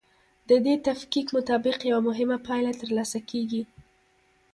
[0.49, 3.63] د دې تفکیک مطابق یوه مهمه پایله ترلاسه کیږي.